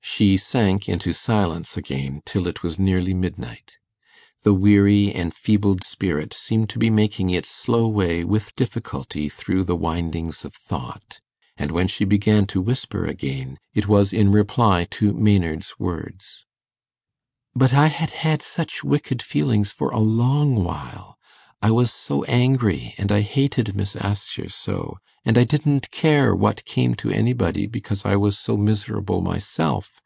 She 0.00 0.38
sank 0.38 0.88
into 0.88 1.12
silence 1.12 1.76
again 1.76 2.22
till 2.24 2.46
it 2.46 2.62
was 2.62 2.78
nearly 2.78 3.12
midnight. 3.12 3.76
The 4.42 4.54
weary 4.54 5.14
enfeebled 5.14 5.84
spirit 5.84 6.32
seemed 6.32 6.70
to 6.70 6.78
be 6.78 6.88
making 6.88 7.28
its 7.28 7.50
slow 7.50 7.86
way 7.88 8.24
with 8.24 8.56
difficulty 8.56 9.28
through 9.28 9.64
the 9.64 9.76
windings 9.76 10.46
of 10.46 10.54
thought; 10.54 11.20
and 11.58 11.70
when 11.70 11.88
she 11.88 12.06
began 12.06 12.46
to 12.46 12.60
whisper 12.62 13.04
again, 13.04 13.58
it 13.74 13.86
was 13.86 14.14
in 14.14 14.32
reply 14.32 14.86
to 14.92 15.12
Maynard's 15.12 15.74
words. 15.78 16.46
'But 17.54 17.74
I 17.74 17.88
had 17.88 18.10
had 18.10 18.40
such 18.40 18.82
wicked 18.82 19.20
feelings 19.20 19.72
for 19.72 19.90
a 19.90 20.00
long 20.00 20.64
while. 20.64 21.16
I 21.60 21.70
was 21.72 21.92
so 21.92 22.22
angry, 22.24 22.94
and 22.98 23.10
I 23.10 23.20
hated 23.22 23.74
Miss 23.74 23.96
Assher 23.96 24.48
so, 24.48 24.96
and 25.24 25.36
I 25.36 25.42
didn't 25.42 25.90
care 25.90 26.32
what 26.34 26.64
came 26.64 26.94
to 26.96 27.10
anybody, 27.10 27.66
because 27.66 28.04
I 28.04 28.14
was 28.14 28.38
so 28.38 28.56
miserable 28.56 29.20
myself. 29.20 30.00